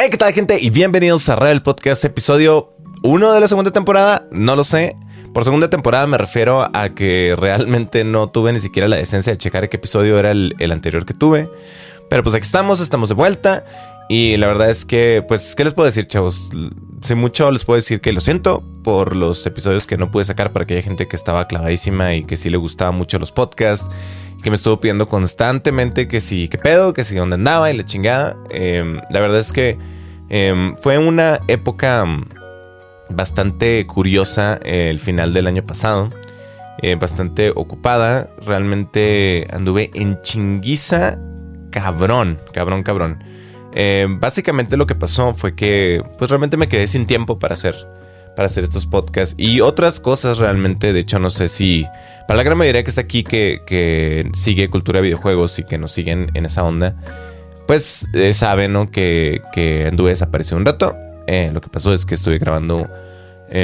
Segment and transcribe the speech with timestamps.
[0.00, 0.58] Hey, ¿qué tal, gente?
[0.60, 2.72] Y bienvenidos a Rebel Podcast, episodio
[3.02, 4.28] 1 de la segunda temporada.
[4.30, 4.94] No lo sé.
[5.34, 9.38] Por segunda temporada me refiero a que realmente no tuve ni siquiera la decencia de
[9.38, 11.50] checar qué episodio era el, el anterior que tuve.
[12.08, 13.64] Pero pues aquí estamos, estamos de vuelta.
[14.08, 16.50] Y la verdad es que, pues, ¿qué les puedo decir, chavos?
[17.02, 20.52] Sin mucho les puedo decir que lo siento por los episodios que no pude sacar
[20.52, 23.88] para aquella gente que estaba clavadísima y que sí le gustaban mucho los podcasts.
[24.42, 27.84] Que me estuvo pidiendo constantemente que sí, qué pedo, que sí, dónde andaba y la
[27.84, 28.36] chingada.
[28.50, 29.76] Em, la verdad es que
[30.30, 32.06] em, fue una época
[33.10, 36.10] bastante curiosa el final del año pasado.
[36.80, 38.30] Eh, bastante ocupada.
[38.40, 41.18] Realmente anduve en chinguiza
[41.70, 43.18] cabrón, cabrón, cabrón.
[43.80, 47.76] Eh, básicamente lo que pasó fue que pues realmente me quedé sin tiempo para hacer
[48.34, 51.86] para hacer estos podcasts y otras cosas realmente, de hecho no sé si
[52.26, 55.92] para la gran mayoría que está aquí que, sigue cultura de videojuegos y que nos
[55.92, 56.96] siguen en esa onda,
[57.68, 58.90] pues eh, saben ¿no?
[58.90, 60.12] que, que anduve
[60.56, 60.96] un rato.
[61.28, 62.88] Eh, lo que pasó es que estuve grabando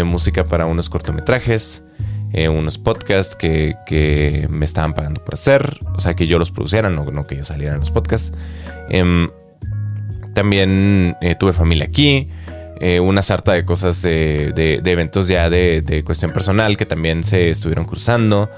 [0.05, 1.83] música para unos cortometrajes,
[2.33, 6.89] unos podcasts que, que, me estaban pagando por hacer, o sea que yo los produciera,
[6.89, 8.33] no, no que yo saliera en los podcasts.
[10.34, 12.28] También eh, tuve familia aquí.
[12.80, 17.84] Eh, una sarta de cosas de, eventos ya de, cuestión personal que también se estuvieron
[17.84, 18.50] cruzando.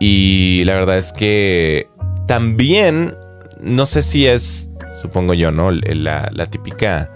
[0.00, 1.88] Y la verdad es que
[2.26, 3.16] también,
[3.60, 5.70] no sé si es, supongo yo, ¿no?
[5.70, 7.10] La, típica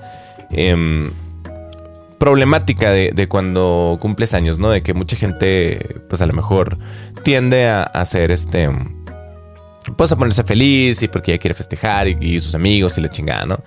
[0.51, 1.11] em,
[2.19, 4.71] problemática de, cuando cumples años, ¿no?
[4.71, 6.79] De que mucha gente, pues a lo mejor
[7.23, 8.69] tiende a, hacer este
[9.97, 13.47] pues a ponerse feliz y porque ella quiere festejar y, sus amigos y la chingada,
[13.47, 13.63] ¿no?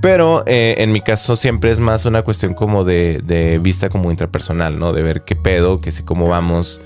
[0.00, 4.78] Pero eh, en mi caso siempre es más una cuestión como de, vista como intrapersonal,
[4.78, 4.92] ¿no?
[4.92, 6.80] De ver qué pedo, que sé cómo vamos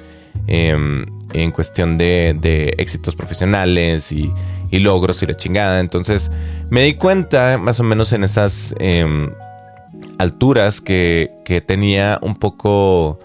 [0.47, 4.33] em, en cuestión de, éxitos profesionales y,
[4.70, 5.80] logros y la chingada.
[5.80, 6.30] Entonces
[6.70, 9.30] me di cuenta más o menos en esas em,
[10.19, 13.19] alturas que, tenía un poco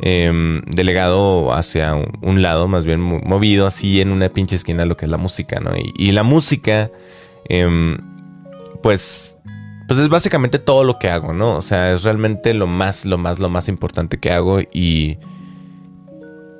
[0.00, 5.04] em, delegado hacia un, lado, más bien movido así en una pinche esquina lo que
[5.04, 5.72] es la música, ¿no?
[5.76, 6.90] Y, la música
[8.82, 9.36] pues,
[9.88, 11.56] pues es básicamente todo lo que hago, ¿no?
[11.56, 15.18] O sea, es realmente lo más, lo más, lo más importante que hago y...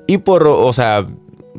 [0.09, 1.07] Y por, o sea,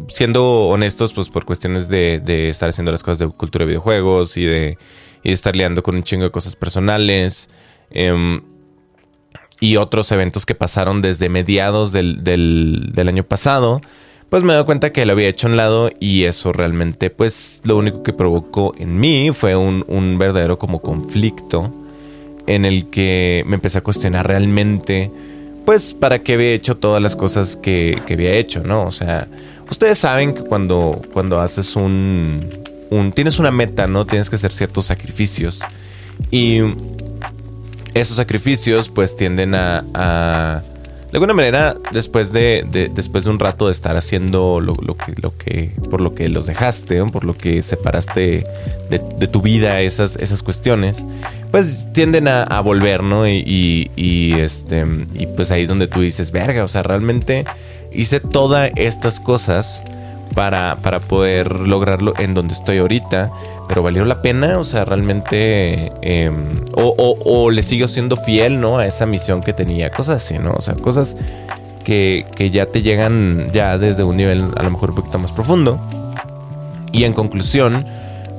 [0.08, 4.46] siendo honestos, pues por cuestiones de, estar haciendo las cosas de cultura de videojuegos y
[4.46, 4.78] de,
[5.24, 7.50] estar liando con un chingo de cosas personales.
[7.90, 8.42] Em,
[9.63, 13.79] y otros eventos que pasaron desde mediados del, del año pasado
[14.34, 17.62] pues me doy cuenta que lo había hecho a un lado y eso realmente pues
[17.66, 21.72] lo único que provocó en mí fue un, verdadero como conflicto
[22.47, 25.12] en el que me empecé a cuestionar realmente
[25.68, 28.85] pues para qué había hecho todas las cosas que, había hecho, ¿no?
[28.85, 29.28] O sea,
[29.69, 32.50] ustedes saben que cuando, cuando haces un,
[32.90, 33.12] un...
[33.12, 34.07] Tienes una meta, ¿no?
[34.07, 35.59] Tienes que hacer ciertos sacrificios.
[36.31, 36.59] Y
[37.94, 40.64] esos sacrificios pues tienden a
[41.14, 45.38] de alguna manera, después de, después de un rato de estar haciendo lo, que, lo
[45.38, 48.48] que, por lo que los dejaste, por lo que separaste
[48.90, 51.06] de, tu vida esas, esas cuestiones,
[51.52, 53.28] pues tienden a, volver, ¿no?
[53.28, 57.46] Y, y, este, y pues ahí es donde tú dices, verga, o sea, realmente
[57.92, 59.84] hice todas estas cosas
[60.34, 63.32] para, para poder lograrlo en donde estoy ahorita.
[63.68, 65.92] Pero valió la pena, o sea, realmente.
[66.02, 68.78] Em, o, le sigo siendo fiel, ¿no?
[68.78, 69.90] A esa misión que tenía.
[69.92, 70.52] Cosas así, ¿no?
[70.52, 71.16] O sea, cosas
[71.84, 75.80] que, ya te llegan ya desde un nivel a lo mejor un poquito más profundo.
[76.92, 77.86] Y en conclusión,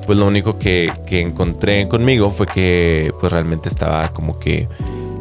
[0.05, 4.69] pues lo único que, encontré conmigo fue que pues realmente estaba como que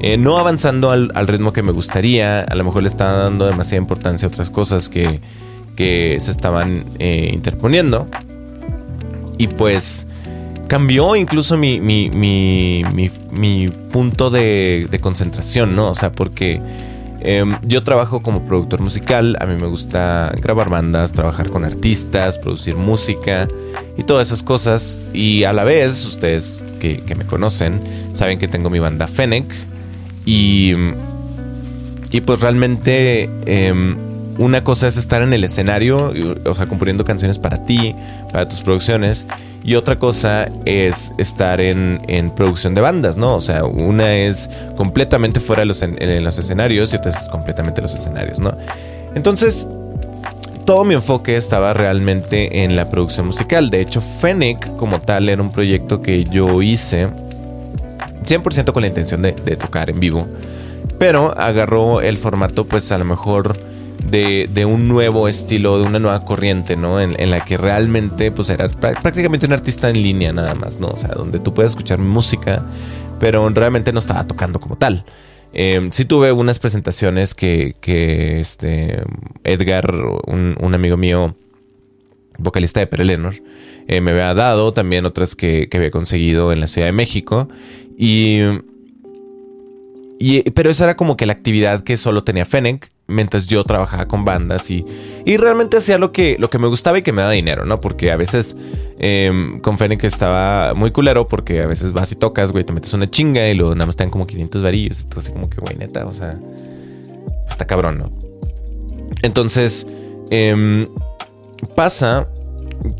[0.00, 2.40] eh, no avanzando al, al, ritmo que me gustaría.
[2.40, 5.20] A lo mejor le estaba dando demasiada importancia a otras cosas que,
[5.74, 8.06] que se estaban eh, interponiendo.
[9.38, 10.06] Y pues
[10.68, 12.82] cambió incluso mi, mi, mi,
[13.30, 15.90] mi punto de, concentración, ¿no?
[15.90, 16.60] O sea, porque
[17.20, 22.38] em, yo trabajo como productor musical, a mí me gusta grabar bandas, trabajar con artistas,
[22.38, 23.48] producir música
[23.96, 25.00] y todas esas cosas.
[25.12, 27.80] Y a la vez, ustedes que, que me conocen,
[28.12, 29.46] saben que tengo mi banda Fennec.
[30.24, 30.72] Y,
[32.10, 33.28] y pues realmente...
[33.46, 34.03] Em,
[34.38, 36.12] una cosa es estar en el escenario,
[36.44, 37.94] o sea, componiendo canciones para ti,
[38.32, 39.26] para tus producciones,
[39.62, 42.00] y otra cosa es estar en,
[42.34, 43.36] producción de bandas, ¿no?
[43.36, 47.80] O sea, una es completamente fuera de los, en, los escenarios y otra es completamente
[47.80, 48.56] en los escenarios, ¿no?
[49.14, 49.68] Entonces,
[50.64, 53.70] todo mi enfoque estaba realmente en la producción musical.
[53.70, 57.08] De hecho, Fennec como tal era un proyecto que yo hice
[58.26, 60.26] 100% con la intención de, de tocar en vivo,
[60.98, 63.56] pero agarró el formato pues a lo mejor
[64.10, 67.00] de, un nuevo estilo, de una nueva corriente, ¿no?
[67.00, 70.88] En, la que realmente, pues, era prácticamente un artista en línea nada más, ¿no?
[70.88, 72.64] O sea, donde tú puedes escuchar música,
[73.18, 75.04] pero realmente no estaba tocando como tal.
[75.52, 79.02] Eh, sí tuve unas presentaciones que, que este,
[79.44, 79.94] Edgar,
[80.26, 81.36] un, amigo mío,
[82.38, 83.34] vocalista de Perelenor,
[83.86, 87.48] eh, me había dado, también otras que, que había conseguido en la Ciudad de México.
[87.96, 88.40] Y
[90.54, 94.24] pero esa era como que la actividad que solo tenía Fennec mientras yo trabajaba con
[94.24, 94.84] bandas y,
[95.24, 97.80] y realmente hacía lo que, lo que me gustaba y que me daba dinero, ¿no?
[97.80, 98.56] Porque a veces
[98.98, 102.94] em, con Fennec estaba muy culero porque a veces vas y tocas, güey, te metes
[102.94, 105.02] una chinga y luego nada más te dan como 500 varillos.
[105.02, 106.38] Entonces, como que, güey, neta, o sea,
[107.48, 108.12] está cabrón, ¿no?
[109.22, 109.86] Entonces,
[110.30, 110.88] em,
[111.74, 112.28] pasa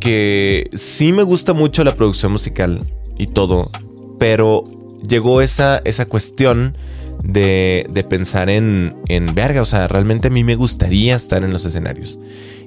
[0.01, 2.83] que sí me gusta mucho la producción musical
[3.19, 3.71] y todo,
[4.19, 4.65] pero
[5.07, 6.77] llegó esa, esa cuestión
[7.25, 9.63] de, pensar en, en verga.
[9.63, 12.19] O sea, realmente a mí me gustaría estar en los escenarios.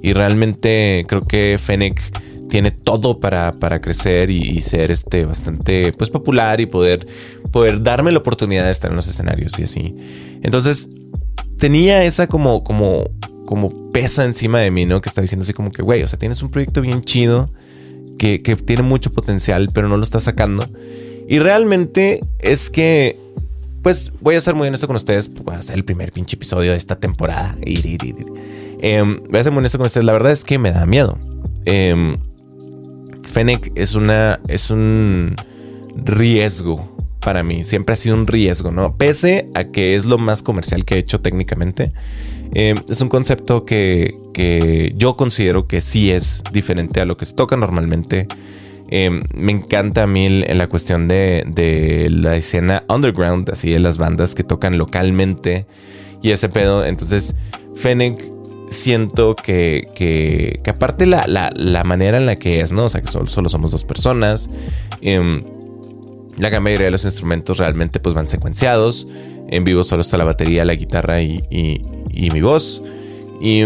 [0.01, 2.01] Y realmente creo que Fennec
[2.50, 7.07] tiene todo para, para crecer y, ser este bastante pues popular y poder,
[7.51, 9.95] poder darme la oportunidad de estar en los escenarios y así.
[10.42, 10.89] Entonces,
[11.57, 13.09] tenía esa como, como,
[13.45, 15.01] como pesa encima de mí, ¿no?
[15.01, 17.50] Que estaba diciendo así como que, güey, o sea, tienes un proyecto bien chido
[18.18, 20.68] que, que tiene mucho potencial, pero no lo estás sacando.
[21.27, 23.19] Y realmente es que
[23.88, 25.34] pues voy a ser muy honesto con ustedes.
[25.34, 27.57] Voy a hacer el primer pinche episodio de esta temporada.
[27.62, 30.04] Em, voy a ser muy honesto con ustedes.
[30.04, 31.18] La verdad es que me da miedo.
[31.63, 32.18] Eh,
[33.24, 34.42] Fennec es una.
[34.50, 35.38] es un
[35.95, 37.63] riesgo para mí.
[37.63, 38.98] Siempre ha sido un riesgo, ¿no?
[38.98, 41.94] Pese a que es lo más comercial que he hecho técnicamente.
[42.56, 47.24] Em, es un concepto que, que yo considero que sí es diferente a lo que
[47.24, 48.28] se toca normalmente.
[48.89, 54.34] Em, me encanta a mí la cuestión de, la escena underground, así de las bandas
[54.34, 55.66] que tocan localmente
[56.22, 56.86] y ese pedo.
[56.86, 57.36] Entonces,
[57.75, 58.31] Fennec
[58.69, 62.86] siento que, que, aparte la, la, manera en la que es, ¿no?
[62.86, 64.50] O sea, que solo, solo somos dos personas.
[65.01, 65.44] Em,
[66.38, 69.07] la gran mayoría de los instrumentos realmente pues van secuenciados.
[69.50, 72.81] En vivo solo está la batería, la guitarra y, y mi voz.
[73.42, 73.63] Y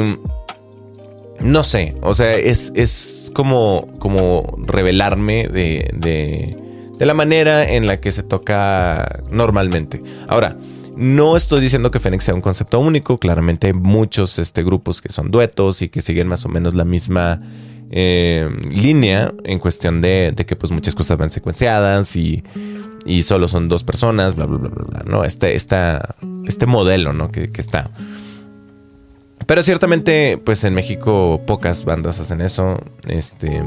[1.41, 6.57] no sé, o sea, es, es como, como revelarme de, de,
[6.97, 10.01] de, la manera en la que se toca normalmente.
[10.27, 10.57] Ahora,
[10.95, 15.11] no estoy diciendo que Fénix sea un concepto único, claramente hay muchos este, grupos que
[15.11, 17.41] son duetos y que siguen más o menos la misma
[17.89, 22.43] eh, línea en cuestión de, de, que pues muchas cosas van secuenciadas y,
[23.05, 25.23] y solo son dos personas, bla, bla, bla, bla, bla ¿no?
[25.23, 27.31] Este, este modelo, ¿no?
[27.31, 27.91] Que, que está.
[29.51, 32.80] Pero ciertamente, pues en México pocas bandas hacen eso.
[33.06, 33.62] Este.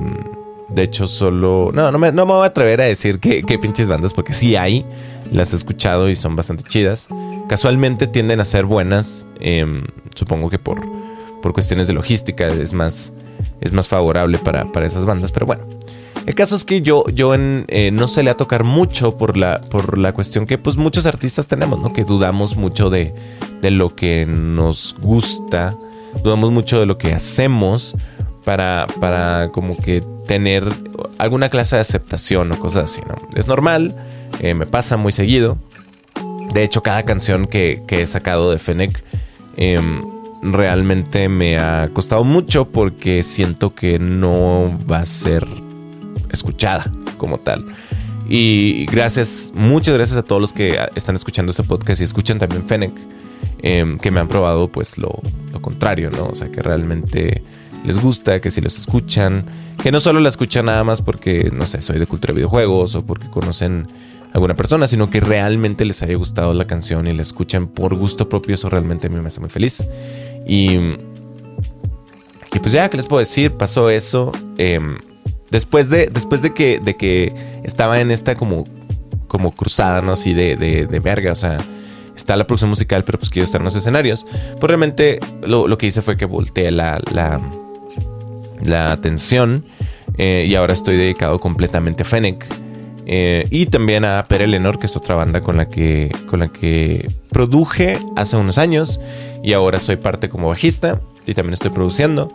[0.71, 1.73] De hecho, solo.
[1.75, 4.57] No, no me, no me voy a atrever a decir qué, pinches bandas, porque sí
[4.57, 4.87] hay.
[5.31, 7.07] Las he escuchado y son bastante chidas.
[7.51, 9.27] Casualmente tienden a ser buenas.
[9.41, 9.85] Em,
[10.15, 10.81] supongo que por,
[11.43, 13.13] por cuestiones de logística es más,
[13.61, 15.33] es más favorable para, para esas bandas.
[15.33, 15.74] Pero bueno.
[16.27, 19.61] El caso es que yo, yo eh, no se le a tocar mucho por la,
[19.61, 21.93] por la cuestión que pues muchos artistas tenemos, ¿no?
[21.93, 23.15] Que dudamos mucho de,
[23.61, 25.77] de lo que nos gusta,
[26.23, 27.95] dudamos mucho de lo que hacemos
[28.45, 30.65] para, para como que tener
[31.19, 33.17] alguna clase de aceptación o cosas así, ¿no?
[33.37, 33.95] Es normal,
[34.41, 35.59] eh, me pasa muy seguido.
[36.53, 39.03] De hecho, cada canción que, que he sacado de Fennec
[39.57, 40.03] em,
[40.41, 45.47] realmente me ha costado mucho porque siento que no va a ser
[46.35, 47.65] escuchada como tal.
[48.29, 52.65] Y gracias, muchas gracias a todos los que están escuchando este podcast y escuchan también
[52.65, 52.93] Fennec,
[53.63, 55.21] em, que me han probado pues lo,
[55.61, 56.27] contrario, ¿no?
[56.27, 57.43] O sea, que realmente
[57.85, 59.47] les gusta, que si los escuchan,
[59.83, 62.95] que no solo la escuchan nada más porque, no sé, soy de cultura de videojuegos
[62.97, 63.89] o porque conocen
[64.31, 67.95] a alguna persona, sino que realmente les haya gustado la canción y la escuchan por
[67.95, 69.87] gusto propio, eso realmente a mí me hace muy feliz.
[70.47, 70.77] Y,
[72.53, 73.53] y pues ya, ¿qué les puedo decir?
[73.53, 74.33] Pasó eso.
[74.59, 74.81] Eh,
[75.55, 77.33] Después de, después de que, de que
[77.63, 78.67] estaba en esta como,
[79.29, 80.11] como cruzada, ¿no?
[80.11, 81.65] Así de, de, verga, o sea,
[82.17, 84.27] está la producción musical, pero pues quiero estar en los escenarios.
[84.59, 87.41] Pues realmente lo, que hice fue que volteé la, la,
[88.65, 89.65] la atención
[90.19, 92.45] eh, y ahora estoy dedicado completamente a Fennec.
[93.07, 96.49] Eh, y también a Per Eleanor, que es otra banda con la que, con la
[96.49, 98.99] que produje hace unos años
[99.41, 102.33] y ahora soy parte como bajista y también estoy produciendo.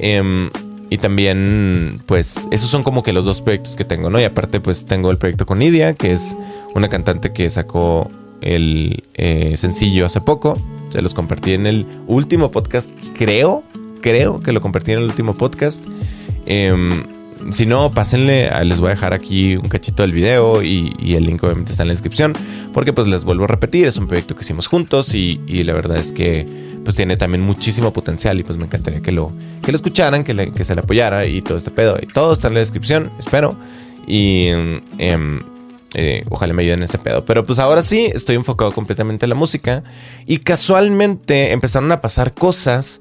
[0.00, 0.50] Em,
[0.88, 4.20] y también, pues, esos son como que los dos proyectos que tengo, ¿no?
[4.20, 6.36] Y aparte, pues, tengo el proyecto con Nidia, que es
[6.74, 10.60] una cantante que sacó el eh, sencillo hace poco.
[10.90, 13.64] Se los compartí en el último podcast, creo,
[14.00, 15.84] creo que lo compartí en el último podcast.
[16.46, 17.02] Em,
[17.50, 21.42] si no, pásenle, les voy a dejar aquí un cachito del video y, el link
[21.42, 22.34] obviamente está en la descripción,
[22.72, 25.72] porque pues les vuelvo a repetir, es un proyecto que hicimos juntos y, y la
[25.72, 26.46] verdad es que
[26.84, 29.32] pues tiene también muchísimo potencial y pues me encantaría que lo,
[29.64, 31.98] que lo escucharan, que, que se le apoyara y todo este pedo.
[32.00, 33.56] Y todo está en la descripción, espero.
[34.06, 34.46] Y,
[34.98, 35.40] em,
[35.98, 37.24] Eh, ojalá me ayuden en ese pedo.
[37.24, 39.82] Pero pues ahora sí, estoy enfocado completamente en la música.
[40.26, 43.00] Y casualmente empezaron a pasar cosas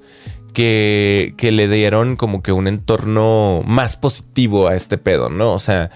[0.55, 5.53] que, le dieron como que un entorno más positivo a este pedo, ¿no?
[5.53, 5.91] O sea,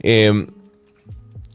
[0.00, 0.48] em,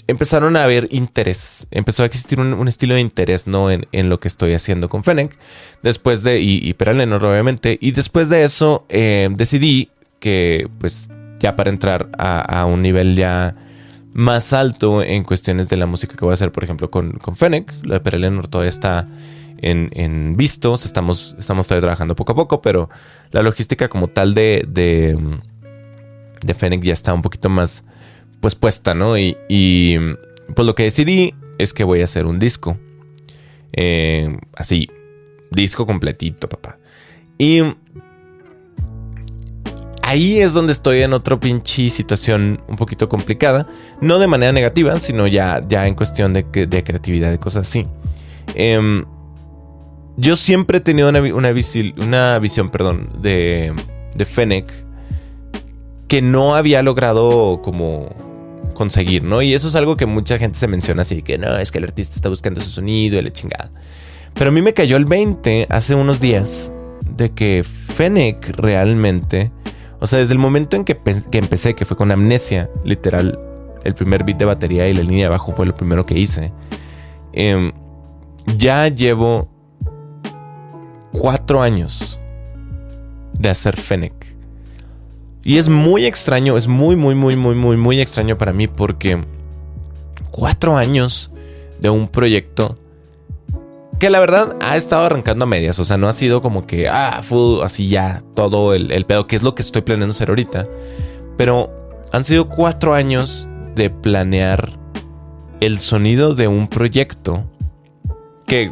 [0.08, 3.70] empezaron a haber interés, empezó a existir un, estilo de interés, ¿no?
[3.70, 5.38] En, lo que estoy haciendo con Fennec.
[5.84, 7.78] Después de, y, y obviamente.
[7.80, 11.10] Y después de eso, em, decidí que, pues,
[11.40, 13.56] ya para entrar a, un nivel ya
[14.14, 17.36] más alto en cuestiones de la música que voy a hacer, por ejemplo, con, con
[17.36, 19.08] Fennec, lo de Peraleno todavía está
[19.58, 22.90] en, vistos, estamos, estamos todavía trabajando poco a poco, pero
[23.32, 25.18] la logística como tal de, de,
[26.42, 27.84] de Fennec ya está un poquito más
[28.42, 29.18] pues puesta, ¿no?
[29.18, 29.98] Y, y
[30.56, 32.78] pues lo que decidí es que voy a hacer un disco.
[33.74, 34.90] Eh, así,
[35.52, 36.78] disco completito, papá.
[37.38, 37.62] Y
[40.02, 43.68] ahí es donde estoy en otra pinche situación un poquito complicada.
[44.02, 47.88] No de manera negativa, sino ya, ya en cuestión de, de creatividad y cosas así.
[48.54, 49.04] Eh,
[50.18, 53.74] yo siempre he tenido una, una, visión perdón, de,
[54.16, 54.66] de Fennec
[56.08, 58.10] que no había logrado como
[58.74, 59.42] conseguir, ¿no?
[59.42, 61.86] Y eso es algo que mucha gente se menciona así, que no, es que el
[61.86, 63.72] artista está buscando su sonido y la chingada.
[64.36, 66.72] Pero a mí me cayó el 20 hace unos días
[67.10, 69.52] de que Fennec realmente,
[70.00, 73.40] o sea, desde el momento en que, que empecé, que fue con Amnesia, literal,
[73.84, 76.52] el primer beat de batería y la línea de abajo fue lo primero que hice,
[77.34, 77.72] em,
[78.58, 79.55] ya llevo
[81.20, 82.20] cuatro años
[83.34, 84.36] de hacer Fennec.
[85.44, 89.24] Y es muy extraño, es muy, muy, muy, muy, muy, muy extraño para mí porque
[90.32, 91.32] cuatro años
[91.80, 92.78] de un proyecto
[94.00, 95.80] que la verdad ha estado arrancando a medias.
[95.80, 99.28] O sea, no ha sido como que, ah, full, así ya, todo el, el pedo,
[99.28, 100.66] que es lo que estoy planeando hacer ahorita.
[101.38, 101.72] Pero
[102.12, 104.78] han sido cuatro años de planear
[105.62, 107.46] el sonido de un proyecto
[108.48, 108.72] que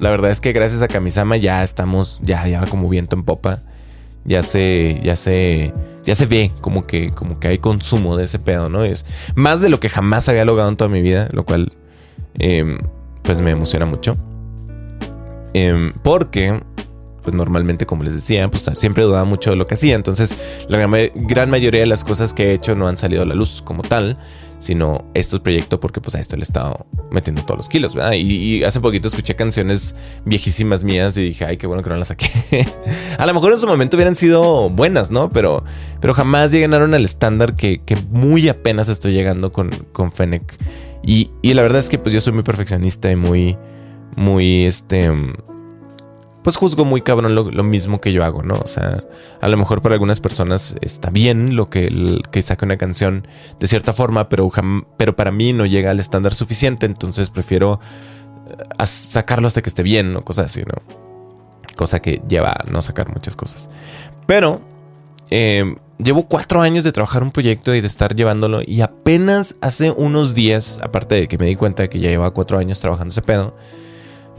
[0.00, 3.60] la verdad es que gracias a Kamisama ya estamos, ya, ya como viento en popa.
[4.24, 5.72] Ya se, ya se,
[6.04, 8.84] ya se ve como que, como que hay consumo de ese pedo, ¿no?
[8.84, 11.72] Es más de lo que jamás había logrado en toda mi vida, lo cual,
[12.38, 12.78] em,
[13.22, 14.16] pues me emociona mucho.
[15.52, 16.60] Em, porque,
[17.20, 19.94] pues normalmente, como les decía, pues siempre dudaba mucho de lo que hacía.
[19.94, 20.36] Entonces,
[20.68, 23.62] la gran mayoría de las cosas que he hecho no han salido a la luz
[23.64, 24.18] como tal
[24.60, 28.12] sino estos proyectos porque pues a esto le he estado metiendo todos los kilos, ¿verdad?
[28.12, 32.08] Y, hace poquito escuché canciones viejísimas mías y dije, ay, qué bueno que no las
[32.08, 32.28] saqué.
[33.18, 35.30] a lo mejor en su momento hubieran sido buenas, ¿no?
[35.30, 35.64] Pero,
[36.00, 40.54] pero jamás llegaron al estándar que, muy apenas estoy llegando con, con Fennec.
[41.02, 43.56] Y, y la verdad es que pues yo soy muy perfeccionista y muy,
[44.14, 45.10] muy, este
[46.42, 48.54] pues juzgo muy cabrón lo, mismo que yo hago, ¿no?
[48.54, 49.04] O sea,
[49.40, 53.26] a lo mejor para algunas personas está bien lo que, que saque una canción
[53.58, 54.50] de cierta forma, pero,
[54.96, 57.80] pero para mí no llega al estándar suficiente, entonces prefiero
[58.48, 60.74] eh, sacarlo hasta que esté bien, o cosas así, ¿no?
[61.76, 63.68] Cosa que lleva a no sacar muchas cosas.
[64.26, 64.62] Pero
[65.28, 69.90] em, llevo cuatro años de trabajar un proyecto y de estar llevándolo y apenas hace
[69.90, 73.12] unos días, aparte de que me di cuenta de que ya lleva cuatro años trabajando
[73.12, 73.54] ese pedo,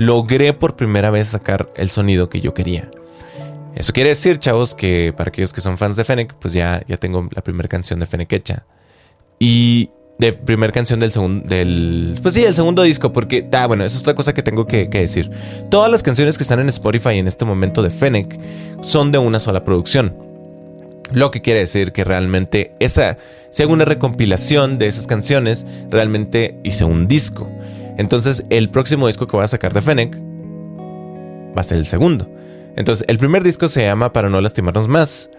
[0.01, 2.89] logré por primera vez sacar el sonido que yo quería.
[3.75, 6.98] Eso quiere decir, chavos, que para aquellos que son fans de Fennec, pues ya, ya
[6.98, 8.65] tengo la primera canción de Fennec hecha.
[9.38, 13.84] Y de primera canción del segundo, del, pues sí, el segundo disco, porque, ah, bueno,
[13.86, 15.29] eso es otra cosa que tengo que, decir.
[15.70, 18.39] Todas las canciones que están en Spotify en este momento de Fennec
[18.81, 20.15] son de una sola producción.
[21.13, 23.17] Lo que quiere decir que realmente esa,
[23.51, 27.48] si hago una recompilación de esas canciones, realmente hice un disco.
[28.01, 30.17] Entonces, el próximo disco que voy a sacar de Fennec
[31.55, 32.27] va a ser el segundo.
[32.75, 35.29] Entonces, el primer disco se llama Para no lastimarnos más,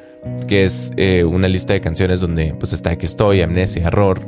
[0.47, 4.21] que es eh, una lista de canciones donde pues está Aquí estoy, Amnesia, Error,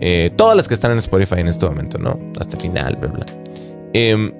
[0.00, 2.18] eh, todas las que están en Spotify en este momento, ¿no?
[2.40, 3.26] Hasta el final, bla, bla.
[3.92, 4.32] Em,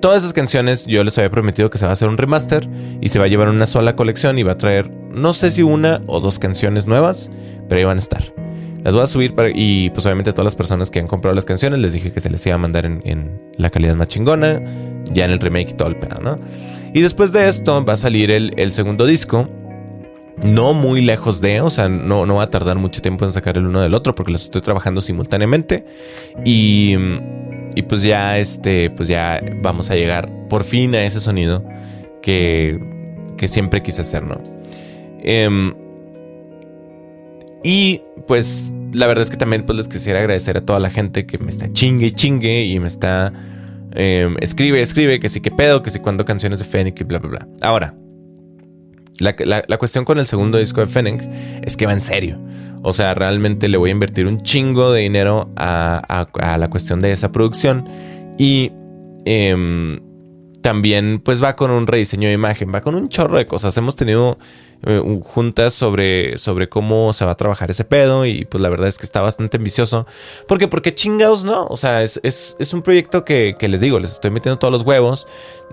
[0.00, 2.68] todas esas canciones yo les había prometido que se va a hacer un remaster
[3.00, 5.62] y se va a llevar una sola colección y va a traer, no sé si
[5.62, 7.30] una o dos canciones nuevas,
[7.68, 8.43] pero ahí van a estar.
[8.84, 11.78] Las voy a subir y pues obviamente todas las personas que han comprado las canciones
[11.78, 14.62] les dije que se les iba a mandar en, la calidad más chingona,
[15.10, 16.38] ya en el remake y todo el pedo, ¿no?
[16.92, 19.48] Y después de esto va a salir el, segundo disco,
[20.42, 23.56] no muy lejos de, o sea, no, no va a tardar mucho tiempo en sacar
[23.56, 25.86] el uno del otro porque los estoy trabajando simultáneamente
[26.44, 26.94] y,
[27.74, 31.64] y pues ya este, pues ya vamos a llegar por fin a ese sonido
[32.20, 32.78] que,
[33.38, 34.42] que siempre quise hacer, ¿no?
[35.22, 35.72] Eh,
[37.64, 41.26] y pues la verdad es que también pues les quisiera agradecer a toda la gente
[41.26, 43.32] que me está chingue y chingue y me está...
[43.96, 47.18] Em, escribe, escribe, que sí que pedo, que sí cuando canciones de Fennec y bla,
[47.18, 47.48] bla, bla.
[47.62, 47.94] Ahora,
[49.18, 51.22] La, cuestión con el segundo disco de Fennec
[51.62, 52.38] es que va en serio.
[52.82, 56.26] O sea, realmente le voy a invertir un chingo de dinero a,
[56.58, 57.88] la cuestión de esa producción.
[58.36, 58.72] Y
[59.24, 60.00] em,
[60.64, 63.76] también pues va con un rediseño de imagen, va con un chorro de cosas.
[63.76, 64.38] Hemos tenido
[64.86, 68.88] eh, juntas sobre, sobre cómo se va a trabajar ese pedo y pues la verdad
[68.88, 70.06] es que está bastante ambicioso.
[70.48, 71.66] Porque, porque chingados, ¿no?
[71.66, 75.26] O sea, es, un proyecto que, les digo, les estoy metiendo todos los huevos.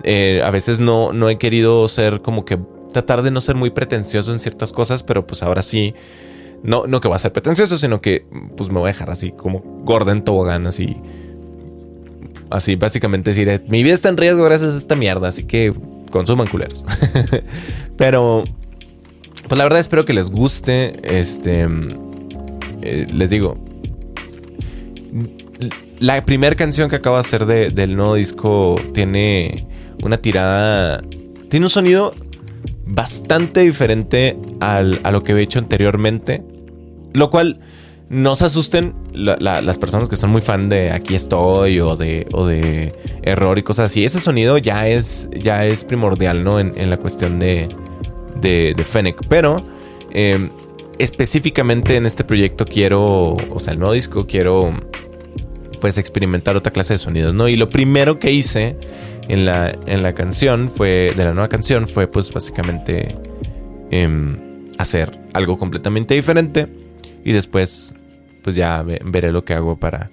[0.03, 2.59] Eh, a veces no, no he querido ser como que
[2.91, 5.95] tratar de no ser muy pretencioso en ciertas cosas, pero pues ahora sí.
[6.63, 8.25] No, no que va a ser pretencioso, sino que
[8.57, 11.01] pues me voy a dejar así como gorda en tobogán, así
[12.51, 15.73] Así, básicamente decir, mi vida está en riesgo gracias a esta mierda, así que
[16.11, 16.85] consuman culeros.
[17.97, 18.43] Pero,
[19.47, 20.99] pues la verdad espero que les guste.
[21.03, 21.67] Este,
[22.81, 23.57] eh, les digo,
[25.99, 29.67] la primera canción que acabo de hacer del nuevo disco tiene
[30.03, 31.01] una tirada,
[31.49, 32.13] tiene un sonido
[32.85, 36.43] bastante diferente a lo que he hecho anteriormente.
[37.13, 37.59] Lo cual
[38.11, 42.45] no se asusten las personas que son muy fan de Aquí estoy o de, o
[42.45, 44.03] de Error y cosas así.
[44.03, 46.59] Ese sonido ya es, ya es primordial, ¿no?
[46.59, 47.69] En, la cuestión de,
[48.41, 49.25] de, Fennec.
[49.29, 49.65] Pero
[50.11, 50.49] em,
[50.99, 54.73] específicamente en este proyecto quiero, o sea, el nuevo disco, quiero
[55.79, 57.47] pues experimentar otra clase de sonidos, ¿no?
[57.47, 58.75] Y lo primero que hice
[59.29, 63.15] en la, en la canción fue, de la nueva canción, fue pues básicamente
[63.89, 66.67] em, hacer algo completamente diferente
[67.23, 67.95] y después
[68.41, 70.11] pues ya veré lo que hago para,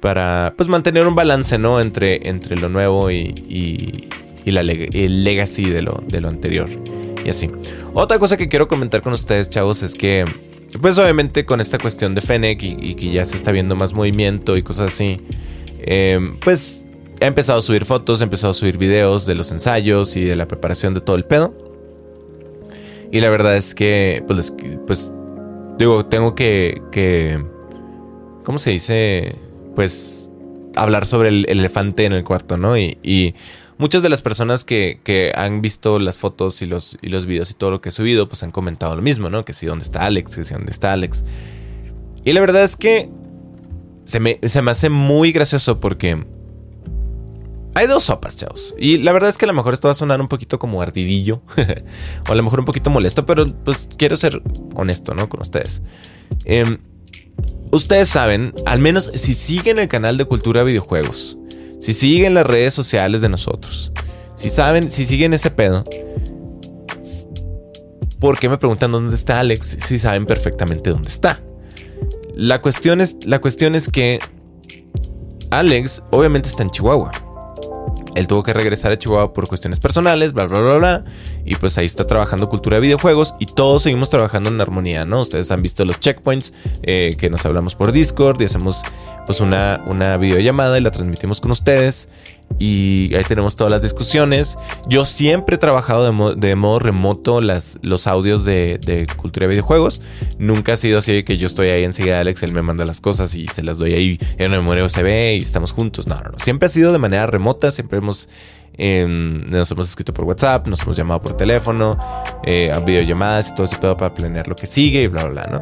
[0.00, 1.80] para pues mantener un balance, ¿no?
[1.80, 4.08] Entre, entre lo nuevo y, y,
[4.50, 6.70] la el legacy de lo, de lo anterior.
[7.22, 7.50] Y así.
[7.92, 10.24] Otra cosa que quiero comentar con ustedes, chavos, es que,
[10.80, 14.56] pues obviamente con esta cuestión de Fennec y, que ya se está viendo más movimiento
[14.56, 15.20] y cosas así,
[15.80, 16.86] em, pues
[17.20, 20.36] he empezado a subir fotos, he empezado a subir videos de los ensayos y de
[20.36, 21.54] la preparación de todo el pedo.
[23.10, 24.54] Y la verdad es que, pues,
[24.86, 25.12] pues
[25.78, 27.42] Digo, tengo que, que
[28.44, 29.36] ¿cómo se dice?
[29.76, 30.30] Pues
[30.74, 32.76] hablar sobre el, elefante en el cuarto, ¿no?
[32.76, 33.34] Y,
[33.78, 37.52] muchas de las personas que, que, han visto las fotos y los, y los videos
[37.52, 39.44] y todo lo que he subido, pues han comentado lo mismo, ¿no?
[39.44, 41.24] Que si dónde está Alex, que si dónde está Alex.
[42.24, 43.08] Y la verdad es que
[44.04, 46.24] se me, se me hace muy gracioso porque
[47.78, 48.74] hay dos sopas, chavos.
[48.76, 50.82] Y la verdad es que a lo mejor esto va a sonar un poquito como
[50.82, 51.42] ardidillo.
[52.28, 54.42] o a lo mejor un poquito molesto, pero pues quiero ser
[54.74, 55.28] honesto, ¿no?
[55.28, 55.80] Con ustedes.
[56.44, 56.78] Em,
[57.70, 61.38] ustedes saben, al menos si siguen el canal de Cultura Videojuegos,
[61.78, 63.92] si siguen las redes sociales de nosotros,
[64.34, 65.84] si saben, si siguen ese pedo,
[68.18, 71.44] ¿por qué me preguntan dónde está Alex si saben perfectamente dónde está?
[72.34, 74.18] La cuestión es, la cuestión es que
[75.50, 77.27] Alex obviamente está en Chihuahua.
[78.14, 81.04] Él tuvo que regresar a Chihuahua por cuestiones personales, bla, bla, bla, bla.
[81.48, 85.22] Y pues ahí está trabajando cultura de videojuegos y todos seguimos trabajando en armonía, ¿no?
[85.22, 88.82] Ustedes han visto los checkpoints eh, que nos hablamos por Discord y hacemos
[89.24, 92.08] pues una, una videollamada y la transmitimos con ustedes
[92.58, 94.56] y ahí tenemos todas las discusiones.
[94.88, 100.00] Yo siempre he trabajado de, modo remoto las, los audios de, cultura de videojuegos.
[100.38, 103.34] Nunca ha sido así que yo estoy ahí enseguida, Alex, él me manda las cosas
[103.34, 106.06] y se las doy ahí en el memoria USB y estamos juntos.
[106.06, 106.38] No, no, no.
[106.38, 108.28] Siempre ha sido de manera remota, siempre hemos...
[108.80, 111.98] Em, nos hemos escrito por WhatsApp, nos hemos llamado por teléfono,
[112.44, 115.46] eh, a videollamadas y todo ese pedo para planear lo que sigue y bla, bla,
[115.46, 115.60] bla, ¿no?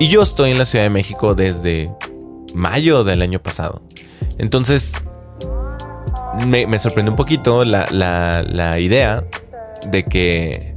[0.00, 1.92] Y yo estoy en la Ciudad de México desde
[2.54, 3.82] mayo del año pasado.
[4.36, 4.94] Entonces,
[6.44, 9.24] me, me sorprendió un poquito la, idea
[9.86, 10.74] de que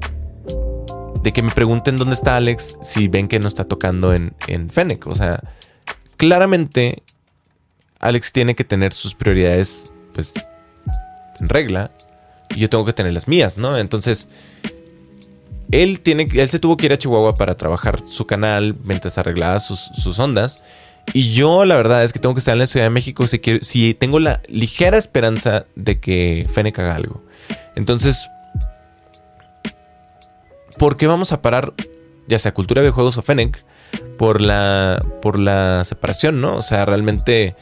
[1.23, 4.69] de que me pregunten dónde está Alex si ven que no está tocando en, en
[4.69, 5.07] Fennec.
[5.07, 5.41] O sea,
[6.17, 7.01] claramente
[7.99, 10.33] Alex tiene que tener sus prioridades pues
[11.39, 11.91] en regla
[12.49, 13.77] y yo tengo que tener las mías, ¿no?
[13.77, 14.29] Entonces,
[15.71, 19.59] él tiene él se tuvo que ir a Chihuahua para trabajar su canal mientras arreglaba
[19.59, 20.61] sus, sus ondas
[21.13, 23.41] y yo la verdad es que tengo que estar en la Ciudad de México si,
[23.61, 27.23] si tengo la ligera esperanza de que Fennec haga algo.
[27.75, 28.29] Entonces,
[30.77, 31.73] ¿por qué vamos a parar,
[32.27, 33.63] ya sea Cultura de Juegos o Fennec,
[34.17, 36.57] por la, por la separación, ¿no?
[36.57, 37.55] O sea, realmente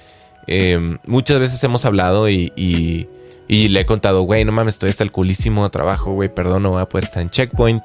[0.48, 3.08] eh, muchas veces hemos hablado y, y,
[3.48, 6.64] y le he contado, güey, no mames, estoy hasta el culísimo de trabajo, güey, perdón,
[6.64, 7.84] no voy a poder estar en Checkpoint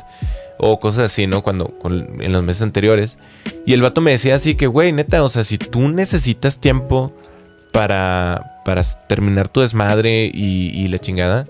[0.59, 1.43] o cosas así, ¿no?
[1.43, 3.19] Cuando en los meses anteriores.
[3.65, 7.13] Y el vato me decía así que, güey, neta, o sea, si tú necesitas tiempo
[7.73, 11.47] para, para terminar tu desmadre y, la chingada,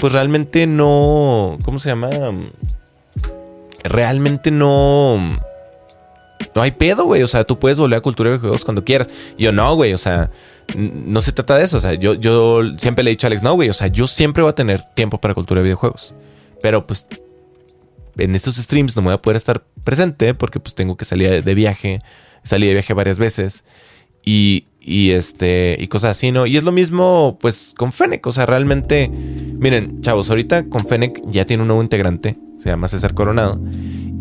[0.00, 2.10] pues realmente no, ¿cómo se llama?
[3.84, 5.40] Realmente no...
[6.54, 7.22] No hay pedo, güey.
[7.22, 9.08] O sea, tú puedes volver a cultura de juegos cuando quieras.
[9.36, 9.92] Y yo, no, güey.
[9.92, 10.30] O sea,
[10.74, 11.78] no se trata de eso.
[11.78, 13.68] O sea, yo, yo siempre le he dicho a Alex, no, güey.
[13.68, 16.14] O sea, yo siempre voy a tener tiempo para cultura de videojuegos.
[16.62, 17.06] pero pues
[18.16, 21.42] en estos streams no me voy a poder estar presente porque pues tengo que salir
[21.42, 22.00] de viaje,
[22.44, 23.64] salí de viaje varias veces
[24.24, 26.46] y, y este y cosas así, ¿no?
[26.46, 31.22] Y es lo mismo pues con Fennec, o sea, realmente miren, chavos, ahorita con Fennec
[31.26, 33.58] ya tiene un nuevo integrante, se llama César Coronado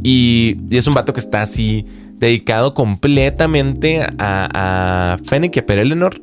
[0.03, 1.85] y, es un vato que está así
[2.21, 6.21] dedicado completamente a, a Fennec y a Per Eleanor,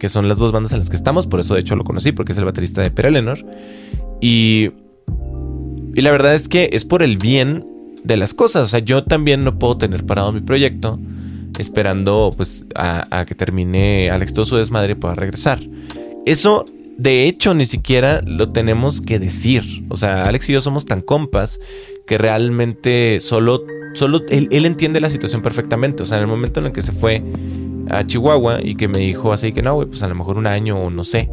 [0.00, 2.10] que son las dos bandas en las que estamos, por eso de hecho lo conocí
[2.10, 3.38] porque es el baterista de Per Eleanor
[4.20, 4.70] y
[5.94, 7.66] y la verdad es que es por el bien
[8.02, 8.64] de las cosas.
[8.64, 10.98] O sea, yo también no puedo tener parado mi proyecto
[11.58, 15.60] esperando pues a, que termine Alex todo su desmadre para regresar.
[16.26, 16.64] Eso,
[16.98, 19.84] de hecho, ni siquiera lo tenemos que decir.
[19.88, 21.60] O sea, Alex y yo somos tan compas
[22.08, 26.02] que realmente solo, solo él, entiende la situación perfectamente.
[26.02, 27.22] O sea, en el momento en el que se fue
[27.90, 30.78] a Chihuahua y que me dijo así que no, pues a lo mejor un año
[30.78, 31.30] o no sé.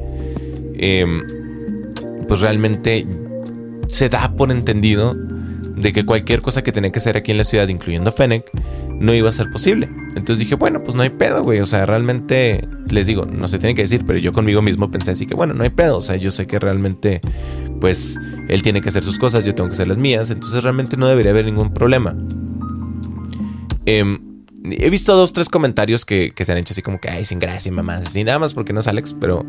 [0.75, 1.23] Em,
[2.27, 3.05] pues realmente
[3.89, 5.15] se da por entendido
[5.75, 8.45] de que cualquier cosa que tenía que hacer aquí en la ciudad, incluyendo Fennec,
[8.99, 9.89] no iba a ser posible.
[10.15, 11.59] Entonces dije, bueno, pues no hay pedo, güey.
[11.59, 15.11] O sea, realmente, les digo, no se tiene que decir, pero yo conmigo mismo pensé
[15.11, 15.97] así que, bueno, no hay pedo.
[15.97, 17.21] O sea, yo sé que realmente,
[17.79, 20.29] pues, él tiene que hacer sus cosas, yo tengo que hacer las mías.
[20.29, 22.15] Entonces realmente no debería haber ningún problema.
[23.85, 27.39] Em, he visto dos, tres comentarios que, se han hecho así como que, ay, sin
[27.39, 29.15] gracia, mamás, así nada más porque no es Alex.
[29.19, 29.45] Pero,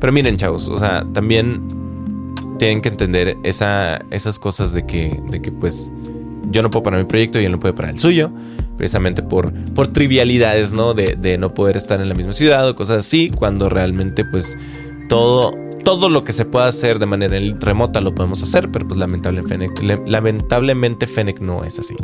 [0.00, 1.62] pero miren, chavos, o sea, también
[2.58, 5.90] tienen que entender esa, esas cosas de que, de que pues
[6.50, 8.32] yo no puedo parar mi proyecto y él no puede parar el suyo,
[8.76, 10.94] precisamente por, por trivialidades, ¿no?
[10.94, 14.56] De, no poder estar en la misma ciudad o cosas así, cuando realmente pues
[15.08, 15.52] todo,
[15.84, 20.00] todo lo que se pueda hacer de manera remota lo podemos hacer, pero pues lamentablemente,
[20.06, 21.94] lamentablemente Fennec no es así.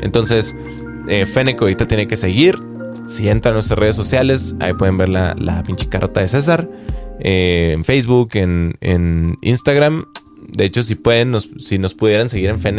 [0.00, 0.56] Entonces,
[1.08, 2.58] eh, Fennec ahorita tiene que seguir.
[3.06, 6.68] Si entran a nuestras redes sociales, ahí pueden ver la, pinche carota de César.
[7.20, 10.06] Eh, en Facebook, en, Instagram.
[10.48, 12.78] De hecho, si pueden, si nos pudieran seguir en,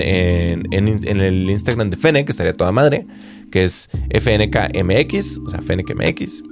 [0.72, 3.08] en, el Instagram de Fene, que estaría toda madre,
[3.52, 6.44] que es FNKMX, o sea, FNKMX.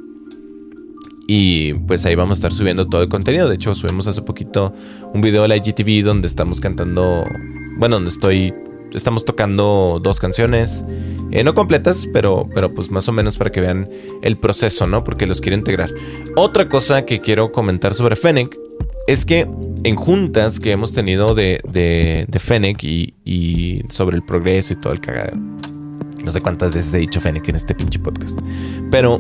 [1.28, 3.48] Y pues ahí vamos a estar subiendo todo el contenido.
[3.48, 4.74] De hecho, subimos hace poquito
[5.14, 7.26] un video de la IGTV donde estamos cantando,
[7.78, 8.54] bueno, donde estoy
[8.94, 10.84] estamos tocando dos canciones,
[11.32, 13.90] eh, no completas, pero, pero pues más o menos para que vean
[14.22, 15.04] el proceso, ¿no?
[15.04, 15.90] Porque los quiero integrar.
[16.36, 18.58] Otra cosa que quiero comentar sobre Fennec
[19.08, 19.48] es que
[19.84, 24.94] en juntas que hemos tenido de, de, de Fennec y, sobre el progreso y todo
[24.94, 25.38] el cagadero.
[26.24, 28.40] No sé cuántas veces he dicho Fennec en este pinche podcast.
[28.92, 29.20] Pero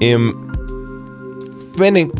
[0.00, 0.32] eh,
[1.76, 2.12] Fennec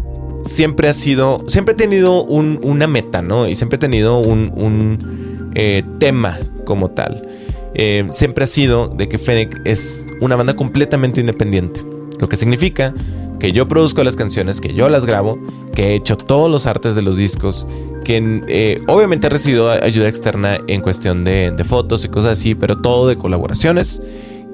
[0.44, 3.48] siempre ha sido, siempre ha tenido una meta, ¿no?
[3.48, 7.26] Y siempre ha tenido un, un eh, tema como tal.
[7.74, 11.84] Eh, siempre ha sido de que Fennec es una banda completamente independiente.
[12.20, 12.94] Lo que significa
[13.40, 15.38] que yo produzco las canciones, que yo las grabo,
[15.74, 17.66] que he hecho todos los artes de los discos,
[18.04, 22.76] que eh, obviamente he recibido ayuda externa en cuestión de, fotos y cosas así, pero
[22.76, 24.00] todo de colaboraciones.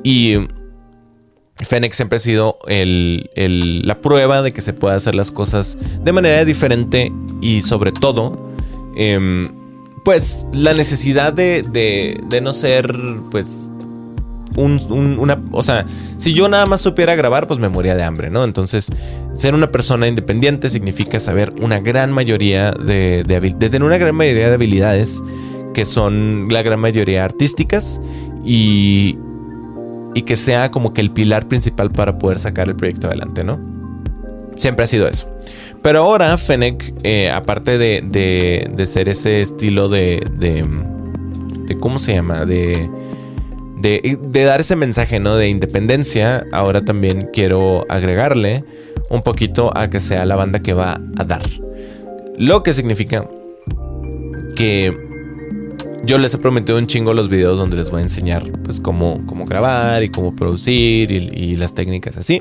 [0.02, 0.36] Y
[1.56, 6.44] Fennec siempre ha sido la prueba de que se puede hacer las cosas de manera
[6.44, 8.34] diferente y sobre todo
[8.96, 9.48] em,
[10.04, 12.94] pues la necesidad de, de, no ser,
[13.30, 13.70] pues,
[14.56, 14.80] un,
[15.18, 15.86] una, o sea,
[16.16, 18.44] si yo nada más supiera grabar, pues me moría de hambre, ¿no?
[18.44, 18.90] Entonces,
[19.36, 24.14] ser una persona independiente significa saber una gran mayoría de, de, de tener una gran
[24.14, 25.22] mayoría de habilidades
[25.72, 28.00] que son la gran mayoría artísticas
[28.44, 29.18] y,
[30.14, 33.60] y que sea como que el pilar principal para poder sacar el proyecto adelante, ¿no?
[34.56, 35.32] Siempre ha sido eso.
[35.82, 40.66] Pero ahora Fennec, eh, aparte de, ser ese estilo de, de,
[41.78, 42.44] ¿Cómo se llama?
[42.44, 42.90] De,
[43.78, 45.36] de, dar ese mensaje, ¿no?
[45.36, 48.64] De independencia, ahora también quiero agregarle
[49.08, 51.42] un poquito a que sea la banda que va a dar.
[52.36, 53.26] Lo que significa
[54.56, 54.96] que
[56.04, 59.24] yo les he prometido un chingo los videos donde les voy a enseñar pues cómo,
[59.26, 62.40] cómo grabar y cómo producir y las técnicas así.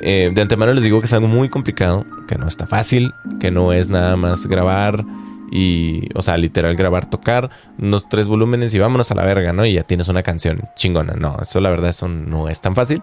[0.00, 3.50] Eh, de antemano les digo que es algo muy complicado, que no está fácil, que
[3.50, 5.04] no es nada más grabar
[5.50, 9.64] y, o sea, literal grabar, tocar unos tres volúmenes y vámonos a la verga, ¿no?
[9.64, 11.14] Y ya tienes una canción chingona.
[11.14, 13.02] No, eso la verdad, eso no es tan fácil.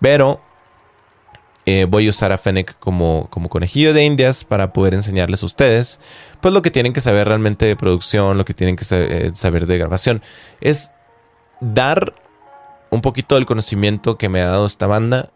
[0.00, 0.40] Pero
[1.66, 5.46] eh, voy a usar a Fennec como, como conejillo de indias para poder enseñarles a
[5.46, 6.00] ustedes,
[6.40, 9.66] pues lo que tienen que saber realmente de producción, lo que tienen que eh, saber
[9.66, 10.22] de grabación.
[10.60, 10.90] Es
[11.60, 12.14] dar
[12.90, 15.30] un poquito del conocimiento que me ha dado esta banda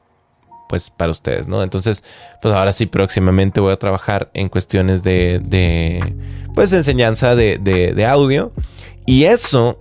[0.68, 1.62] pues para ustedes, ¿no?
[1.62, 2.04] Entonces,
[2.42, 6.14] pues ahora sí, próximamente voy a trabajar en cuestiones de, de
[6.54, 8.52] pues enseñanza de, de, audio
[9.07, 9.78] y eso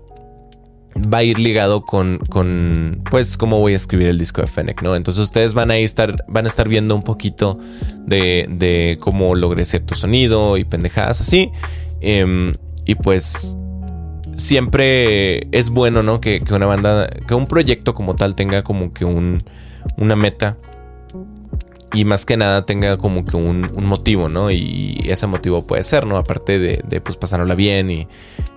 [0.96, 4.82] va a ir ligado con, con, pues, cómo voy a escribir el disco de Fennec,
[4.82, 4.96] ¿no?
[4.96, 7.60] Entonces ustedes van a estar, van a estar viendo un poquito
[8.06, 11.52] de, de cómo logré cierto sonido y pendejadas así.
[12.02, 12.54] Em,
[12.86, 13.58] y pues
[14.38, 16.22] siempre es bueno, ¿no?
[16.22, 19.40] Que, una banda, que un proyecto como tal tenga como que un,
[19.98, 20.58] una meta
[21.94, 24.52] y más que nada tenga como que un, motivo, ¿no?
[24.52, 26.18] Y ese motivo puede ser, ¿no?
[26.18, 28.08] Aparte de, de pues pasárnosla bien y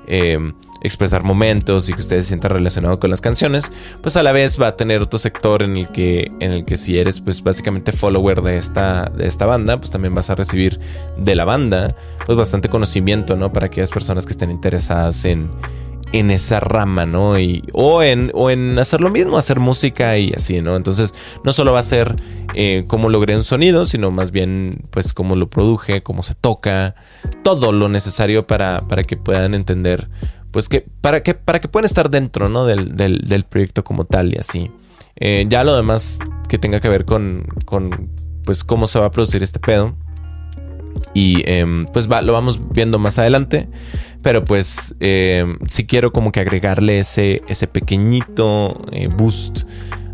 [0.07, 3.71] em, expresar momentos y que ustedes se sientan relacionados con las canciones,
[4.03, 6.77] pues a la vez va a tener otro sector en el que, en el que
[6.77, 10.81] si eres pues básicamente follower de esta, de esta banda, pues también vas a recibir
[11.17, 11.95] de la banda
[12.27, 13.53] pues bastante conocimiento, ¿no?
[13.53, 15.51] Para aquellas personas que estén interesadas en
[16.13, 17.39] en esa rama, ¿no?
[17.39, 20.77] Y, o, en, o en hacer lo mismo, hacer música y así, ¿no?
[20.77, 22.17] Entonces, no solo va a ser
[22.55, 26.95] eh, cómo logré un sonido, sino más bien, pues, cómo lo produje, cómo se toca,
[27.45, 30.09] todo lo necesario para, para que puedan entender,
[30.51, 32.65] pues, que para, que, para que puedan estar dentro, ¿no?
[32.65, 34.71] Del, del, proyecto como tal y así.
[35.17, 36.19] Eh, ya lo demás
[36.49, 38.11] que tenga que ver con, con,
[38.45, 39.95] pues, cómo se va a producir este pedo.
[41.15, 43.69] Y em, pues va, lo vamos viendo más adelante.
[44.23, 49.63] Pero pues eh, si quiero como que agregarle ese, ese pequeñito eh, boost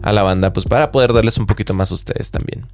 [0.02, 2.66] a la banda, pues para poder darles un poquito más a ustedes también.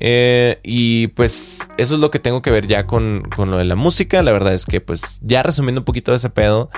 [0.00, 3.64] Eh, y pues eso es lo que tengo que ver ya con, con, lo de
[3.64, 4.22] la música.
[4.22, 6.70] La verdad es que pues ya resumiendo un poquito de ese pedo,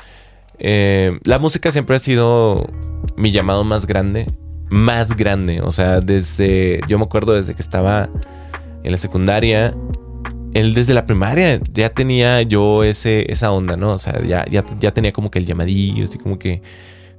[0.59, 2.68] la música siempre ha sido
[3.16, 4.26] mi llamado más grande.
[4.68, 5.62] Más grande.
[5.62, 8.11] O sea, desde, yo me acuerdo desde que estaba
[8.82, 9.74] en la secundaria
[10.59, 13.92] él desde la primaria ya tenía yo ese, esa onda, ¿no?
[13.92, 16.62] O sea, ya, ya, tenía como que el llamadillo, así como que,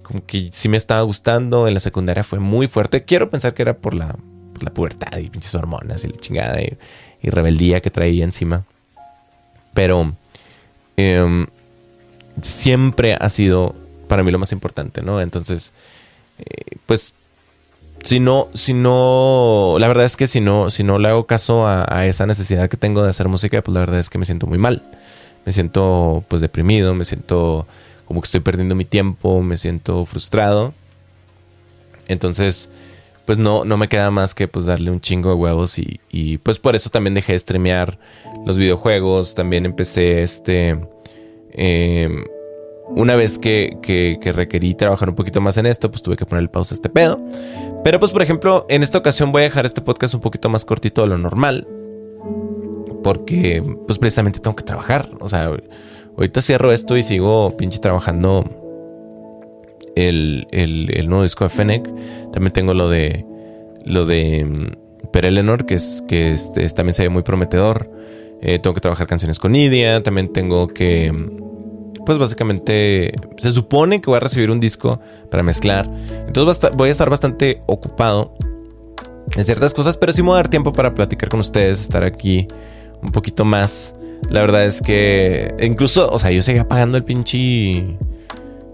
[0.01, 1.67] como que sí me estaba gustando.
[1.67, 3.03] En la secundaria fue muy fuerte.
[3.03, 4.15] Quiero pensar que era por la,
[4.59, 6.77] la pubertad y pinches hormonas y la chingada y,
[7.21, 8.65] rebeldía que traía encima.
[9.73, 10.13] Pero
[10.95, 11.45] em,
[12.41, 13.75] siempre ha sido
[14.07, 15.21] para mí lo más importante, ¿no?
[15.21, 15.73] Entonces,
[16.39, 17.13] eh, pues
[18.03, 21.67] si no, si no, la verdad es que si no, si no le hago caso
[21.67, 24.47] a, esa necesidad que tengo de hacer música, pues la verdad es que me siento
[24.47, 24.85] muy mal.
[25.45, 27.67] Me siento pues deprimido, me siento
[28.05, 30.73] como que estoy perdiendo mi tiempo, me siento frustrado.
[32.07, 32.69] Entonces,
[33.25, 36.37] pues no, no me queda más que pues darle un chingo de huevos y, y
[36.37, 37.99] pues por eso también dejé de streamear
[38.45, 40.79] los videojuegos, también empecé este...
[41.51, 42.23] Eh,
[42.89, 43.77] una vez que,
[44.33, 47.19] requerí trabajar un poquito más en esto, pues tuve que poner pausa a este pedo.
[47.83, 50.65] Pero pues por ejemplo, en esta ocasión voy a dejar este podcast un poquito más
[50.65, 51.67] cortito de lo normal.
[53.03, 55.09] Porque pues precisamente tengo que trabajar.
[55.19, 55.51] O sea,
[56.17, 58.43] ahorita cierro esto y sigo pinche trabajando
[59.95, 60.47] el,
[61.07, 61.93] nuevo disco de Fennec.
[62.31, 63.25] También tengo lo de
[63.85, 67.89] lo de mm, Per Eleanor, que es que este, también se ve muy prometedor.
[68.41, 70.03] Eh, tengo que trabajar canciones con Idia.
[70.03, 71.11] También tengo que
[72.07, 75.89] pues básicamente se supone que voy a recibir un disco para mezclar.
[76.25, 78.33] Entonces voy a estar bastante ocupado
[79.35, 82.05] en ciertas cosas, pero sí me voy a dar tiempo para platicar con ustedes, estar
[82.05, 82.47] aquí
[83.03, 83.93] un poquito más.
[84.29, 87.97] La verdad es que incluso, o sea, yo seguía pagando el pinche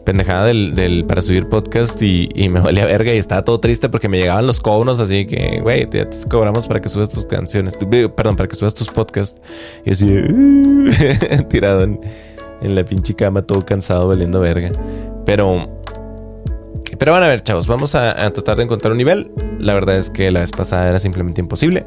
[0.06, 4.20] pendejada del, para subir podcast y, me valía verga y estaba todo triste porque me
[4.20, 7.76] llegaban los cobros así que, güey, te, cobramos para que subas tus canciones,
[8.16, 9.42] perdón, para que subas tus podcasts
[9.86, 10.06] y así
[11.50, 12.00] tirado en,
[12.64, 14.72] en la pinche cama, todo cansado, valiendo verga.
[15.26, 15.70] Pero.
[16.98, 19.32] Pero van a ver, chavos, vamos a, tratar de encontrar un nivel.
[19.60, 21.86] La verdad es que la vez pasada era simplemente imposible.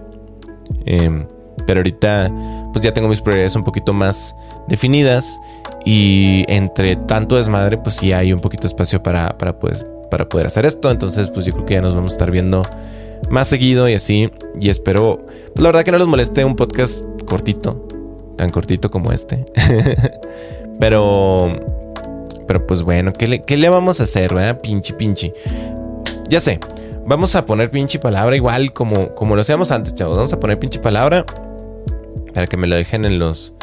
[0.85, 1.27] Em,
[1.67, 2.31] pero ahorita,
[2.73, 4.35] pues ya tengo mis prioridades un poquito más
[4.69, 5.39] definidas.
[5.85, 10.29] Y entre tanto desmadre, pues sí hay un poquito de espacio para, para, pues, para
[10.29, 10.91] poder hacer esto.
[10.91, 12.62] Entonces, pues yo creo que ya nos vamos a estar viendo
[13.31, 14.31] más seguido y así.
[14.59, 17.87] Y espero, pues la verdad que no les moleste un podcast cortito,
[18.37, 19.45] tan cortito como este.
[20.79, 21.61] Pero.
[22.47, 24.61] Pero pues bueno, ¿qué le, qué le vamos a hacer, verdad?
[24.61, 25.35] Pinche, pinche.
[26.29, 26.61] Ya sé.
[27.07, 30.17] Vamos a poner pinche palabra igual como, como lo hacíamos antes, chavos.
[30.17, 31.25] Vamos a poner pinche palabra.
[32.35, 33.55] Para que me lo dejen en los.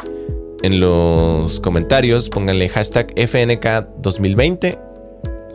[0.62, 2.28] En los comentarios.
[2.28, 4.78] Pónganle hashtag FNK2020.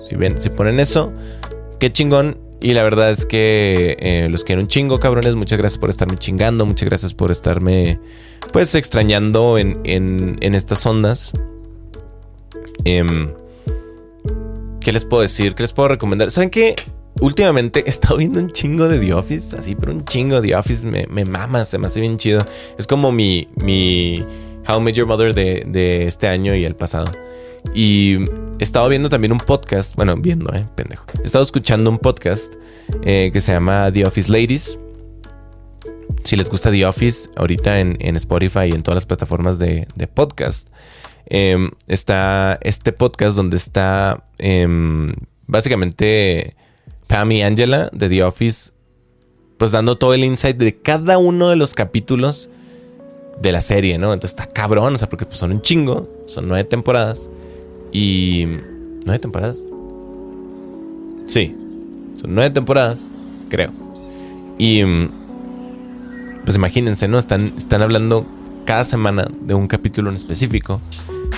[0.07, 1.13] Si ven, si ponen eso.
[1.79, 2.48] Qué chingón.
[2.61, 5.35] Y la verdad es que eh, los quiero un chingo, cabrones.
[5.35, 6.65] Muchas gracias por estarme chingando.
[6.65, 7.99] Muchas gracias por estarme,
[8.51, 11.31] pues, extrañando en, en, estas ondas.
[12.83, 13.31] Em,
[14.81, 15.55] ¿Qué les puedo decir?
[15.55, 16.31] ¿Qué les puedo recomendar?
[16.31, 16.75] ¿Saben qué?
[17.21, 20.55] Últimamente he estado viendo un chingo de The Office, así, pero un chingo de The
[20.55, 22.45] Office me, me mama, se me hace bien chido.
[22.77, 24.25] Es como mi, mi
[24.67, 27.11] How I Your Mother de, de este año y el pasado.
[27.73, 28.17] Y
[28.59, 31.05] he estado viendo también un podcast, bueno, viendo, eh, pendejo.
[31.21, 32.55] He estado escuchando un podcast
[33.03, 34.77] eh, que se llama The Office Ladies.
[36.23, 39.87] Si les gusta The Office, ahorita en, en Spotify y en todas las plataformas de,
[39.95, 40.69] de podcast,
[41.29, 45.13] Em, está este podcast donde está em,
[45.45, 46.55] básicamente
[47.05, 48.71] Pam y Angela de The Office,
[49.59, 52.49] pues dando todo el insight de cada uno de los capítulos
[53.39, 54.11] de la serie, ¿no?
[54.11, 57.29] Entonces está cabrón, o sea, porque pues, son un chingo, son nueve temporadas.
[57.91, 58.45] Y...
[59.05, 59.65] ¿Nueve temporadas?
[61.25, 61.55] Sí,
[62.15, 63.09] son nueve temporadas,
[63.49, 63.71] creo.
[64.57, 64.83] Y...
[66.43, 67.19] Pues imagínense, ¿no?
[67.19, 68.25] Están, están hablando
[68.65, 70.81] cada semana de un capítulo en específico.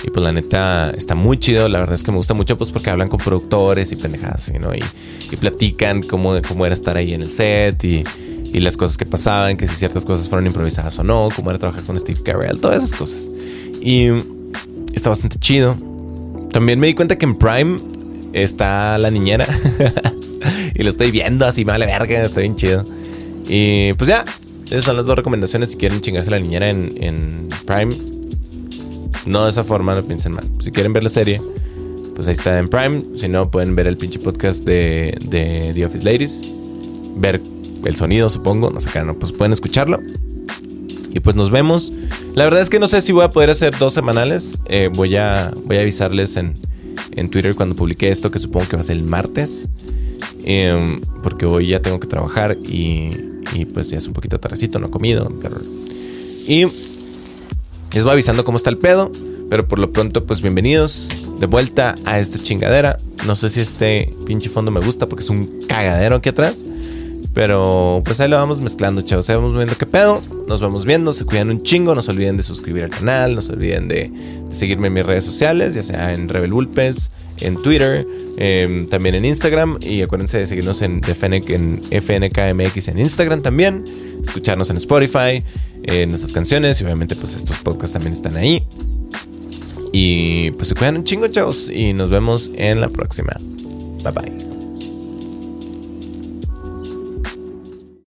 [0.04, 1.68] Y pues la neta está muy chido.
[1.68, 4.74] La verdad es que me gusta mucho pues porque hablan con productores y pendejadas, ¿no?
[4.74, 4.82] Y,
[5.30, 8.04] y platican cómo, cómo era estar ahí en el set y,
[8.52, 11.58] y, las cosas que pasaban, que si ciertas cosas fueron improvisadas o no, cómo era
[11.58, 13.30] trabajar con Steve Carell, todas esas cosas.
[13.80, 14.08] Y
[14.94, 15.76] está bastante chido.
[16.52, 17.78] También me di cuenta que en Prime
[18.32, 19.46] está la niñera.
[20.74, 22.86] y lo estoy viendo así, vale verga, está bien chido.
[23.48, 24.24] Y pues ya,
[24.66, 27.94] esas son las dos recomendaciones si quieren chingarse la niñera en, en Prime
[29.26, 30.48] no de esa forma, no piensen mal.
[30.60, 31.40] Si quieren ver la serie,
[32.14, 33.04] pues ahí está en Prime.
[33.14, 36.42] Si no, pueden ver el pinche podcast de, de The Office Ladies.
[37.16, 37.40] Ver
[37.84, 38.70] el sonido, supongo.
[38.70, 40.00] No sé qué, no, pues pueden escucharlo.
[41.12, 41.92] Y pues nos vemos.
[42.34, 44.60] La verdad es que no sé si voy a poder hacer dos semanales.
[44.66, 46.54] Eh, voy, a, voy a avisarles en,
[47.12, 49.68] en Twitter cuando publique esto, que supongo que va a ser el martes.
[50.44, 53.10] Em, porque hoy ya tengo que trabajar y,
[53.52, 55.30] y pues ya es un poquito tardecito, no he comido.
[56.46, 56.66] Y
[57.92, 59.12] les voy avisando cómo está el pedo.
[59.50, 62.98] Pero por lo pronto, pues bienvenidos de vuelta a esta chingadera.
[63.26, 66.64] No sé si este pinche fondo me gusta porque es un cagadero aquí atrás.
[67.34, 69.28] Pero pues ahí lo vamos mezclando, chavos.
[69.30, 70.20] Ahí vamos viendo qué pedo.
[70.46, 71.12] Nos vamos viendo.
[71.12, 71.94] Se cuidan un chingo.
[71.94, 73.34] No se olviden de suscribir al canal.
[73.34, 74.12] No se olviden de,
[74.52, 76.52] seguirme en mis redes sociales, ya sea en Rebel
[77.40, 78.06] en Twitter,
[78.36, 79.78] em, también en Instagram.
[79.80, 83.84] Y acuérdense de seguirnos en, en FNKMX en Instagram también.
[84.22, 85.42] Escucharnos en Spotify
[85.84, 88.62] eh, nuestras canciones y obviamente pues estos podcasts también están ahí.
[89.92, 93.32] Y pues se cuidan un chingo, chavos, y nos vemos en la próxima.
[94.02, 94.51] Bye bye.